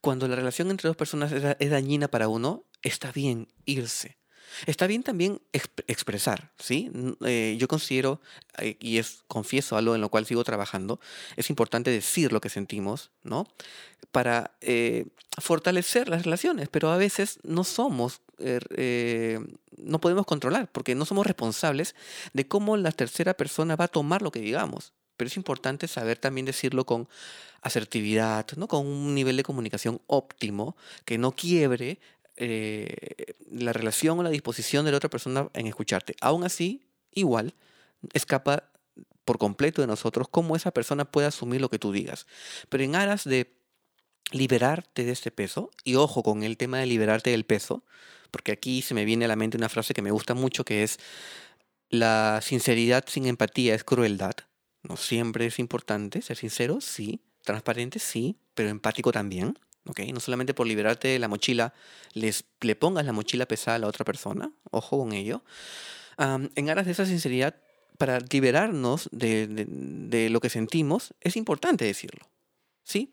Cuando 0.00 0.26
la 0.26 0.36
relación 0.36 0.70
entre 0.70 0.88
dos 0.88 0.96
personas 0.96 1.32
es, 1.32 1.70
dañina 1.70 2.08
para 2.08 2.28
uno, 2.28 2.64
está 2.80 3.12
bien 3.12 3.52
irse. 3.66 4.16
Está 4.66 4.86
bien 4.86 5.02
también 5.02 5.40
expresar, 5.52 6.50
¿sí? 6.58 6.90
Eh, 7.24 7.56
yo 7.58 7.68
considero, 7.68 8.20
eh, 8.58 8.76
y 8.80 8.98
es, 8.98 9.24
confieso 9.28 9.76
algo 9.76 9.94
en 9.94 10.00
lo 10.00 10.08
cual 10.08 10.26
sigo 10.26 10.44
trabajando, 10.44 11.00
es 11.36 11.50
importante 11.50 11.90
decir 11.90 12.32
lo 12.32 12.40
que 12.40 12.48
sentimos, 12.48 13.10
¿no? 13.22 13.46
Para 14.12 14.52
eh, 14.60 15.06
fortalecer 15.38 16.08
las 16.08 16.24
relaciones, 16.24 16.68
pero 16.68 16.90
a 16.90 16.96
veces 16.96 17.38
no 17.42 17.64
somos, 17.64 18.20
no 19.76 20.00
podemos 20.00 20.26
controlar, 20.26 20.70
porque 20.70 20.94
no 20.94 21.04
somos 21.04 21.26
responsables 21.26 21.94
de 22.32 22.46
cómo 22.46 22.76
la 22.76 22.92
tercera 22.92 23.34
persona 23.34 23.76
va 23.76 23.86
a 23.86 23.88
tomar 23.88 24.22
lo 24.22 24.30
que 24.30 24.40
digamos. 24.40 24.92
Pero 25.16 25.28
es 25.28 25.36
importante 25.36 25.86
saber 25.86 26.18
también 26.18 26.44
decirlo 26.44 26.84
con 26.84 27.08
asertividad, 27.62 28.46
¿no? 28.56 28.68
con 28.68 28.86
un 28.86 29.14
nivel 29.14 29.36
de 29.36 29.42
comunicación 29.42 30.00
óptimo, 30.06 30.76
que 31.04 31.18
no 31.18 31.32
quiebre 31.32 31.98
eh, 32.36 33.34
la 33.50 33.72
relación 33.72 34.18
o 34.18 34.22
la 34.22 34.30
disposición 34.30 34.84
de 34.84 34.90
la 34.90 34.96
otra 34.96 35.10
persona 35.10 35.48
en 35.54 35.66
escucharte. 35.66 36.16
Aún 36.20 36.44
así, 36.44 36.82
igual, 37.12 37.54
escapa 38.12 38.70
por 39.24 39.38
completo 39.38 39.80
de 39.80 39.88
nosotros 39.88 40.28
cómo 40.28 40.56
esa 40.56 40.70
persona 40.70 41.04
puede 41.04 41.26
asumir 41.26 41.60
lo 41.60 41.70
que 41.70 41.78
tú 41.78 41.92
digas. 41.92 42.26
Pero 42.68 42.84
en 42.84 42.96
aras 42.96 43.24
de 43.24 43.52
liberarte 44.30 45.04
de 45.04 45.12
este 45.12 45.30
peso, 45.30 45.70
y 45.84 45.94
ojo 45.94 46.22
con 46.22 46.42
el 46.42 46.56
tema 46.56 46.78
de 46.78 46.86
liberarte 46.86 47.30
del 47.30 47.44
peso, 47.44 47.84
porque 48.30 48.52
aquí 48.52 48.82
se 48.82 48.94
me 48.94 49.04
viene 49.04 49.26
a 49.26 49.28
la 49.28 49.36
mente 49.36 49.56
una 49.56 49.68
frase 49.68 49.94
que 49.94 50.02
me 50.02 50.10
gusta 50.10 50.34
mucho 50.34 50.64
que 50.64 50.82
es, 50.82 50.98
la 51.88 52.40
sinceridad 52.42 53.04
sin 53.06 53.26
empatía 53.26 53.74
es 53.74 53.84
crueldad. 53.84 54.34
No 54.82 54.96
siempre 54.96 55.46
es 55.46 55.58
importante 55.58 56.20
ser 56.20 56.36
sincero, 56.36 56.80
sí, 56.80 57.20
transparente, 57.42 57.98
sí, 57.98 58.36
pero 58.54 58.68
empático 58.70 59.12
también. 59.12 59.58
No 59.84 60.20
solamente 60.20 60.54
por 60.54 60.66
liberarte 60.66 61.08
de 61.08 61.18
la 61.18 61.28
mochila, 61.28 61.74
les, 62.14 62.44
le 62.60 62.74
pongas 62.74 63.04
la 63.04 63.12
mochila 63.12 63.46
pesada 63.46 63.76
a 63.76 63.78
la 63.78 63.86
otra 63.86 64.04
persona, 64.04 64.50
ojo 64.70 64.98
con 64.98 65.12
ello. 65.12 65.42
en 66.18 66.70
aras 66.70 66.86
de 66.86 66.92
esa 66.92 67.06
sinceridad, 67.06 67.56
para 67.98 68.18
liberarnos 68.20 69.08
de, 69.12 69.46
de, 69.46 70.28
lo 70.30 70.40
que 70.40 70.48
sentimos, 70.48 71.14
es 71.20 71.36
importante 71.36 71.84
decirlo. 71.84 72.26
¿Sí? 72.82 73.12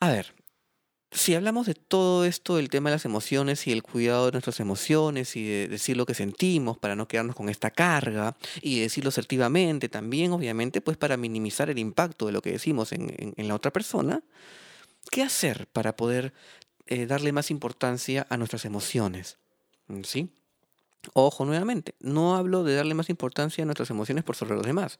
A 0.00 0.10
ver, 0.10 0.32
si 1.10 1.34
hablamos 1.34 1.66
de 1.66 1.74
todo 1.74 2.24
esto, 2.24 2.56
del 2.56 2.68
tema 2.68 2.90
de 2.90 2.96
las 2.96 3.04
emociones 3.04 3.66
y 3.66 3.72
el 3.72 3.82
cuidado 3.82 4.26
de 4.26 4.32
nuestras 4.32 4.60
emociones 4.60 5.34
y 5.34 5.44
de 5.44 5.68
decir 5.68 5.96
lo 5.96 6.06
que 6.06 6.14
sentimos 6.14 6.78
para 6.78 6.94
no 6.94 7.08
quedarnos 7.08 7.34
con 7.34 7.48
esta 7.48 7.70
carga 7.70 8.36
y 8.62 8.80
decirlo 8.80 9.08
asertivamente 9.08 9.88
también, 9.88 10.32
obviamente, 10.32 10.80
pues 10.80 10.96
para 10.96 11.16
minimizar 11.16 11.68
el 11.68 11.78
impacto 11.78 12.26
de 12.26 12.32
lo 12.32 12.42
que 12.42 12.52
decimos 12.52 12.92
en, 12.92 13.34
en 13.36 13.48
la 13.48 13.54
otra 13.54 13.72
persona, 13.72 14.22
¿Qué 15.10 15.22
hacer 15.22 15.66
para 15.68 15.96
poder 15.96 16.32
eh, 16.86 17.06
darle 17.06 17.32
más 17.32 17.50
importancia 17.50 18.26
a 18.30 18.36
nuestras 18.36 18.64
emociones? 18.64 19.38
¿Sí? 20.04 20.30
Ojo 21.14 21.44
nuevamente, 21.44 21.94
no 22.00 22.36
hablo 22.36 22.64
de 22.64 22.74
darle 22.74 22.94
más 22.94 23.08
importancia 23.08 23.62
a 23.62 23.66
nuestras 23.66 23.90
emociones 23.90 24.24
por 24.24 24.36
sobre 24.36 24.54
los 24.56 24.66
demás. 24.66 24.98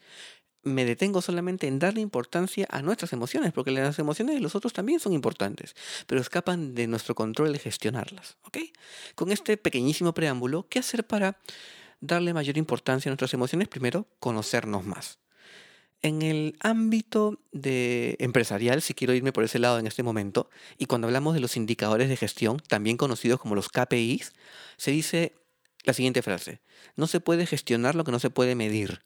Me 0.62 0.84
detengo 0.84 1.22
solamente 1.22 1.66
en 1.66 1.78
darle 1.78 2.00
importancia 2.00 2.66
a 2.70 2.82
nuestras 2.82 3.12
emociones, 3.12 3.52
porque 3.52 3.70
las 3.70 3.98
emociones 3.98 4.34
de 4.34 4.40
los 4.40 4.54
otros 4.54 4.72
también 4.72 5.00
son 5.00 5.12
importantes, 5.12 5.74
pero 6.06 6.20
escapan 6.20 6.74
de 6.74 6.86
nuestro 6.86 7.14
control 7.14 7.52
de 7.52 7.58
gestionarlas. 7.58 8.36
¿ok? 8.44 8.58
Con 9.14 9.30
este 9.30 9.56
pequeñísimo 9.56 10.14
preámbulo, 10.14 10.66
¿qué 10.68 10.78
hacer 10.78 11.06
para 11.06 11.38
darle 12.00 12.34
mayor 12.34 12.56
importancia 12.58 13.08
a 13.08 13.12
nuestras 13.12 13.34
emociones? 13.34 13.68
Primero, 13.68 14.06
conocernos 14.18 14.84
más. 14.84 15.18
En 16.00 16.22
el 16.22 16.56
ámbito 16.60 17.40
de 17.50 18.16
empresarial, 18.20 18.82
si 18.82 18.94
quiero 18.94 19.14
irme 19.14 19.32
por 19.32 19.42
ese 19.42 19.58
lado 19.58 19.78
en 19.78 19.86
este 19.86 20.04
momento, 20.04 20.48
y 20.78 20.86
cuando 20.86 21.08
hablamos 21.08 21.34
de 21.34 21.40
los 21.40 21.56
indicadores 21.56 22.08
de 22.08 22.16
gestión, 22.16 22.58
también 22.68 22.96
conocidos 22.96 23.40
como 23.40 23.56
los 23.56 23.68
KPIs, 23.68 24.32
se 24.76 24.90
dice 24.92 25.34
la 25.84 25.94
siguiente 25.94 26.22
frase, 26.22 26.60
no 26.96 27.06
se 27.06 27.20
puede 27.20 27.46
gestionar 27.46 27.94
lo 27.94 28.04
que 28.04 28.12
no 28.12 28.20
se 28.20 28.30
puede 28.30 28.54
medir. 28.54 29.02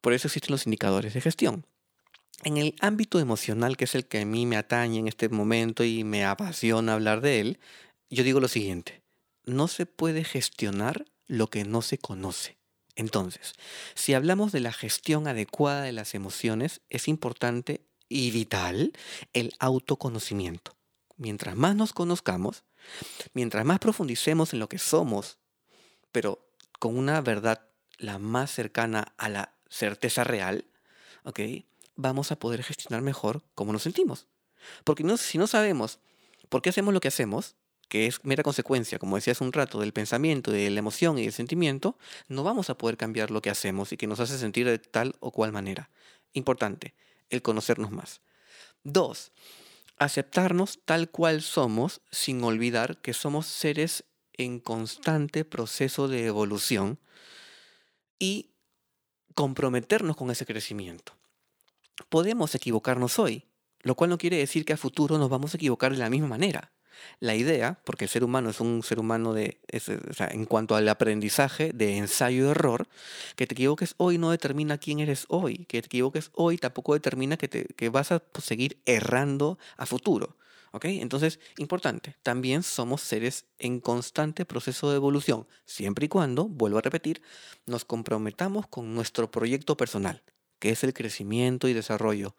Por 0.00 0.12
eso 0.12 0.28
existen 0.28 0.52
los 0.52 0.66
indicadores 0.66 1.14
de 1.14 1.20
gestión. 1.20 1.66
En 2.42 2.56
el 2.56 2.74
ámbito 2.80 3.20
emocional, 3.20 3.76
que 3.76 3.84
es 3.84 3.94
el 3.94 4.06
que 4.06 4.20
a 4.20 4.24
mí 4.24 4.46
me 4.46 4.56
atañe 4.56 4.98
en 4.98 5.08
este 5.08 5.28
momento 5.28 5.84
y 5.84 6.04
me 6.04 6.24
apasiona 6.24 6.94
hablar 6.94 7.20
de 7.20 7.40
él, 7.40 7.60
yo 8.08 8.24
digo 8.24 8.40
lo 8.40 8.48
siguiente, 8.48 9.02
no 9.44 9.68
se 9.68 9.86
puede 9.86 10.24
gestionar 10.24 11.04
lo 11.26 11.48
que 11.48 11.64
no 11.64 11.82
se 11.82 11.98
conoce. 11.98 12.59
Entonces, 13.00 13.54
si 13.94 14.12
hablamos 14.12 14.52
de 14.52 14.60
la 14.60 14.74
gestión 14.74 15.26
adecuada 15.26 15.84
de 15.84 15.92
las 15.92 16.14
emociones, 16.14 16.82
es 16.90 17.08
importante 17.08 17.80
y 18.10 18.30
vital 18.30 18.92
el 19.32 19.54
autoconocimiento. 19.58 20.76
Mientras 21.16 21.56
más 21.56 21.74
nos 21.76 21.94
conozcamos, 21.94 22.62
mientras 23.32 23.64
más 23.64 23.78
profundicemos 23.78 24.52
en 24.52 24.58
lo 24.58 24.68
que 24.68 24.78
somos, 24.78 25.38
pero 26.12 26.46
con 26.78 26.98
una 26.98 27.22
verdad 27.22 27.66
la 27.96 28.18
más 28.18 28.50
cercana 28.50 29.14
a 29.16 29.30
la 29.30 29.54
certeza 29.70 30.22
real, 30.22 30.66
vamos 31.96 32.32
a 32.32 32.38
poder 32.38 32.62
gestionar 32.62 33.00
mejor 33.00 33.42
cómo 33.54 33.72
nos 33.72 33.84
sentimos. 33.84 34.26
Porque 34.84 35.06
si 35.16 35.38
no 35.38 35.46
sabemos 35.46 36.00
por 36.50 36.60
qué 36.60 36.68
hacemos 36.68 36.92
lo 36.92 37.00
que 37.00 37.08
hacemos, 37.08 37.54
que 37.90 38.06
es 38.06 38.24
mera 38.24 38.44
consecuencia, 38.44 39.00
como 39.00 39.16
decía 39.16 39.32
hace 39.32 39.42
un 39.42 39.52
rato, 39.52 39.80
del 39.80 39.92
pensamiento, 39.92 40.52
de 40.52 40.70
la 40.70 40.78
emoción 40.78 41.18
y 41.18 41.24
del 41.24 41.32
sentimiento, 41.32 41.98
no 42.28 42.44
vamos 42.44 42.70
a 42.70 42.78
poder 42.78 42.96
cambiar 42.96 43.32
lo 43.32 43.42
que 43.42 43.50
hacemos 43.50 43.92
y 43.92 43.96
que 43.96 44.06
nos 44.06 44.20
hace 44.20 44.38
sentir 44.38 44.66
de 44.66 44.78
tal 44.78 45.16
o 45.18 45.32
cual 45.32 45.50
manera. 45.50 45.90
Importante, 46.32 46.94
el 47.30 47.42
conocernos 47.42 47.90
más. 47.90 48.20
Dos, 48.84 49.32
aceptarnos 49.98 50.78
tal 50.84 51.10
cual 51.10 51.42
somos 51.42 52.00
sin 52.12 52.42
olvidar 52.44 52.98
que 53.02 53.12
somos 53.12 53.48
seres 53.48 54.04
en 54.34 54.60
constante 54.60 55.44
proceso 55.44 56.06
de 56.06 56.26
evolución 56.26 57.00
y 58.20 58.52
comprometernos 59.34 60.16
con 60.16 60.30
ese 60.30 60.46
crecimiento. 60.46 61.16
Podemos 62.08 62.54
equivocarnos 62.54 63.18
hoy, 63.18 63.46
lo 63.80 63.96
cual 63.96 64.10
no 64.10 64.18
quiere 64.18 64.36
decir 64.36 64.64
que 64.64 64.74
a 64.74 64.76
futuro 64.76 65.18
nos 65.18 65.28
vamos 65.28 65.54
a 65.54 65.56
equivocar 65.56 65.90
de 65.90 65.98
la 65.98 66.08
misma 66.08 66.28
manera. 66.28 66.70
La 67.18 67.34
idea, 67.34 67.78
porque 67.84 68.04
el 68.04 68.10
ser 68.10 68.24
humano 68.24 68.50
es 68.50 68.60
un 68.60 68.82
ser 68.82 68.98
humano 68.98 69.32
de, 69.32 69.60
en 70.18 70.44
cuanto 70.46 70.74
al 70.74 70.88
aprendizaje 70.88 71.72
de 71.72 71.96
ensayo-error, 71.98 72.88
que 73.36 73.46
te 73.46 73.54
equivoques 73.54 73.94
hoy 73.96 74.18
no 74.18 74.30
determina 74.30 74.78
quién 74.78 75.00
eres 75.00 75.26
hoy, 75.28 75.66
que 75.66 75.80
te 75.82 75.86
equivoques 75.86 76.30
hoy 76.34 76.58
tampoco 76.58 76.94
determina 76.94 77.36
que, 77.36 77.48
te, 77.48 77.64
que 77.64 77.88
vas 77.88 78.12
a 78.12 78.22
seguir 78.40 78.80
errando 78.86 79.58
a 79.76 79.86
futuro. 79.86 80.36
¿Ok? 80.72 80.84
Entonces, 80.84 81.40
importante, 81.58 82.16
también 82.22 82.62
somos 82.62 83.00
seres 83.00 83.46
en 83.58 83.80
constante 83.80 84.44
proceso 84.44 84.90
de 84.90 84.96
evolución, 84.96 85.48
siempre 85.64 86.06
y 86.06 86.08
cuando, 86.08 86.46
vuelvo 86.46 86.78
a 86.78 86.82
repetir, 86.82 87.22
nos 87.66 87.84
comprometamos 87.84 88.68
con 88.68 88.94
nuestro 88.94 89.30
proyecto 89.32 89.76
personal, 89.76 90.22
que 90.60 90.70
es 90.70 90.84
el 90.84 90.94
crecimiento 90.94 91.66
y 91.66 91.72
desarrollo 91.72 92.36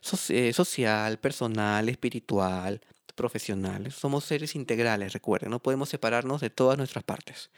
social, 0.00 1.18
personal, 1.20 1.88
espiritual, 1.88 2.80
profesional. 3.18 3.92
Somos 3.92 4.24
seres 4.24 4.54
integrales, 4.54 5.12
recuerden, 5.12 5.50
no 5.50 5.60
podemos 5.60 5.90
separarnos 5.90 6.40
de 6.40 6.48
todas 6.48 6.78
nuestras 6.78 7.04
partes. 7.04 7.50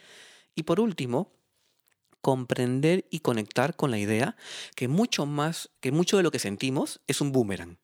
Y 0.56 0.64
por 0.64 0.80
último, 0.80 1.32
comprender 2.20 3.06
y 3.10 3.20
conectar 3.20 3.76
con 3.76 3.90
la 3.90 3.98
idea 3.98 4.36
que 4.74 4.88
mucho 4.88 5.26
más, 5.26 5.70
que 5.80 5.92
mucho 5.92 6.16
de 6.16 6.22
lo 6.22 6.30
que 6.30 6.38
sentimos 6.38 7.00
es 7.06 7.20
un 7.20 7.30
boomerang. 7.30 7.78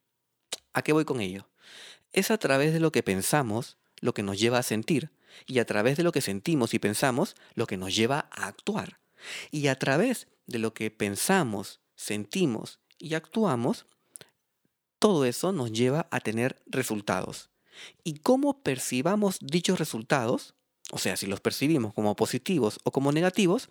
¿A 0.73 0.83
qué 0.83 0.93
voy 0.93 1.05
con 1.05 1.21
ello? 1.21 1.49
Es 2.13 2.31
a 2.31 2.39
través 2.39 2.73
de 2.73 2.81
lo 2.81 2.91
que 2.91 3.03
pensamos 3.03 3.77
lo 4.01 4.15
que 4.15 4.23
nos 4.23 4.39
lleva 4.39 4.59
a 4.59 4.63
sentir 4.63 5.11
y 5.47 5.59
a 5.59 5.67
través 5.67 5.97
de 5.97 6.03
lo 6.03 6.13
que 6.13 6.21
sentimos 6.21 6.75
y 6.75 6.79
pensamos 6.79 7.37
lo 7.55 7.67
que 7.67 7.77
nos 7.77 7.95
lleva 7.95 8.29
a 8.31 8.47
actuar. 8.47 8.99
Y 9.51 9.69
a 9.69 9.79
través 9.79 10.29
de 10.47 10.59
lo 10.59 10.75
que 10.75 10.91
pensamos, 10.91 11.81
sentimos 11.95 12.81
y 12.99 13.15
actuamos, 13.15 13.87
todo 14.99 15.25
eso 15.25 15.53
nos 15.53 15.73
lleva 15.73 16.09
a 16.11 16.21
tener 16.21 16.63
resultados. 16.67 17.51
Y 18.05 18.19
cómo 18.19 18.63
percibamos 18.63 19.39
dichos 19.41 19.79
resultados, 19.79 20.55
o 20.93 20.99
sea, 20.99 21.17
si 21.17 21.27
los 21.27 21.41
percibimos 21.41 21.93
como 21.95 22.15
positivos 22.15 22.79
o 22.85 22.93
como 22.93 23.13
negativos, 23.13 23.69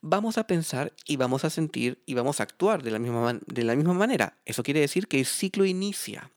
vamos 0.00 0.38
a 0.38 0.46
pensar 0.46 0.92
y 1.06 1.16
vamos 1.16 1.44
a 1.44 1.50
sentir 1.50 2.02
y 2.06 2.14
vamos 2.14 2.40
a 2.40 2.42
actuar 2.42 2.82
de 2.82 2.90
la 2.90 2.98
misma, 2.98 3.38
de 3.46 3.64
la 3.64 3.76
misma 3.76 3.94
manera. 3.94 4.38
Eso 4.44 4.62
quiere 4.62 4.80
decir 4.80 5.06
que 5.06 5.20
el 5.20 5.26
ciclo 5.26 5.64
inicia. 5.64 6.30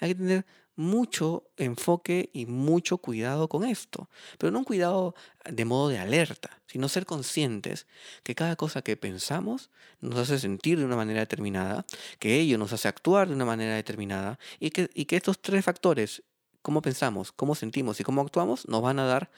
Hay 0.00 0.10
que 0.10 0.14
tener 0.14 0.46
mucho 0.76 1.44
enfoque 1.56 2.30
y 2.32 2.46
mucho 2.46 2.98
cuidado 2.98 3.48
con 3.48 3.64
esto, 3.64 4.08
pero 4.38 4.50
no 4.50 4.60
un 4.60 4.64
cuidado 4.64 5.14
de 5.44 5.64
modo 5.64 5.88
de 5.88 5.98
alerta, 5.98 6.62
sino 6.66 6.88
ser 6.88 7.06
conscientes 7.06 7.86
que 8.22 8.34
cada 8.34 8.56
cosa 8.56 8.82
que 8.82 8.96
pensamos 8.96 9.70
nos 10.00 10.18
hace 10.18 10.38
sentir 10.38 10.78
de 10.78 10.84
una 10.84 10.96
manera 10.96 11.20
determinada, 11.20 11.86
que 12.18 12.40
ello 12.40 12.58
nos 12.58 12.72
hace 12.72 12.88
actuar 12.88 13.28
de 13.28 13.34
una 13.34 13.44
manera 13.44 13.76
determinada 13.76 14.38
y 14.58 14.70
que, 14.70 14.90
y 14.94 15.04
que 15.04 15.16
estos 15.16 15.40
tres 15.40 15.64
factores, 15.64 16.22
cómo 16.64 16.80
pensamos, 16.80 17.30
cómo 17.30 17.54
sentimos 17.54 18.00
y 18.00 18.04
cómo 18.04 18.22
actuamos, 18.22 18.66
nos 18.68 18.80
van 18.80 18.98
a 18.98 19.04
dar 19.04 19.30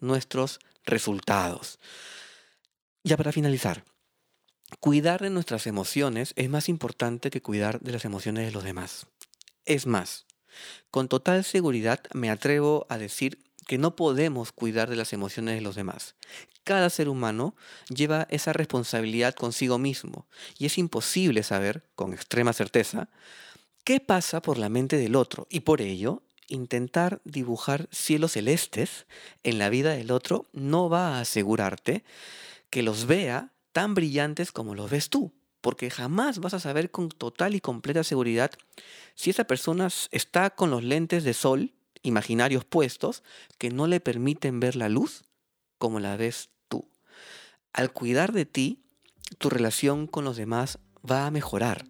nuestros 0.00 0.60
resultados. 0.84 1.80
Ya 3.02 3.16
para 3.16 3.32
finalizar, 3.32 3.86
cuidar 4.80 5.22
de 5.22 5.30
nuestras 5.30 5.66
emociones 5.66 6.34
es 6.36 6.50
más 6.50 6.68
importante 6.68 7.30
que 7.30 7.40
cuidar 7.40 7.80
de 7.80 7.92
las 7.92 8.04
emociones 8.04 8.44
de 8.44 8.52
los 8.52 8.64
demás. 8.64 9.06
Es 9.64 9.86
más, 9.86 10.26
con 10.90 11.08
total 11.08 11.42
seguridad 11.42 12.00
me 12.12 12.28
atrevo 12.30 12.86
a 12.90 12.98
decir 12.98 13.38
que 13.66 13.78
no 13.78 13.96
podemos 13.96 14.52
cuidar 14.52 14.90
de 14.90 14.96
las 14.96 15.14
emociones 15.14 15.54
de 15.54 15.62
los 15.62 15.76
demás. 15.76 16.16
Cada 16.64 16.90
ser 16.90 17.08
humano 17.08 17.56
lleva 17.88 18.26
esa 18.28 18.52
responsabilidad 18.52 19.34
consigo 19.34 19.78
mismo 19.78 20.26
y 20.58 20.66
es 20.66 20.76
imposible 20.76 21.42
saber, 21.44 21.88
con 21.94 22.12
extrema 22.12 22.52
certeza, 22.52 23.08
qué 23.84 24.00
pasa 24.00 24.42
por 24.42 24.58
la 24.58 24.68
mente 24.68 24.98
del 24.98 25.16
otro 25.16 25.46
y 25.48 25.60
por 25.60 25.80
ello 25.80 26.22
intentar 26.48 27.20
dibujar 27.24 27.88
cielos 27.90 28.32
celestes 28.32 29.06
en 29.42 29.58
la 29.58 29.70
vida 29.70 29.92
del 29.92 30.10
otro 30.10 30.46
no 30.52 30.88
va 30.88 31.16
a 31.16 31.20
asegurarte 31.20 32.04
que 32.70 32.82
los 32.82 33.06
vea 33.06 33.52
tan 33.72 33.94
brillantes 33.94 34.52
como 34.52 34.74
los 34.74 34.90
ves 34.90 35.10
tú 35.10 35.32
porque 35.60 35.88
jamás 35.88 36.40
vas 36.40 36.52
a 36.52 36.60
saber 36.60 36.90
con 36.90 37.08
total 37.08 37.54
y 37.54 37.60
completa 37.60 38.04
seguridad 38.04 38.50
si 39.14 39.30
esa 39.30 39.44
persona 39.44 39.88
está 40.10 40.50
con 40.50 40.70
los 40.70 40.84
lentes 40.84 41.24
de 41.24 41.32
sol 41.32 41.72
imaginarios 42.02 42.64
puestos 42.64 43.22
que 43.58 43.70
no 43.70 43.86
le 43.86 43.98
permiten 43.98 44.60
ver 44.60 44.76
la 44.76 44.88
luz 44.88 45.24
como 45.78 46.00
la 46.00 46.16
ves 46.16 46.50
tú. 46.68 46.88
Al 47.72 47.92
cuidar 47.92 48.32
de 48.32 48.46
ti, 48.46 48.84
tu 49.38 49.50
relación 49.50 50.06
con 50.06 50.24
los 50.24 50.36
demás 50.36 50.78
va 51.10 51.26
a 51.26 51.30
mejorar. 51.30 51.86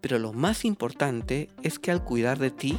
Pero 0.00 0.18
lo 0.18 0.32
más 0.32 0.64
importante 0.64 1.50
es 1.62 1.78
que 1.78 1.90
al 1.90 2.04
cuidar 2.04 2.38
de 2.38 2.50
ti, 2.50 2.78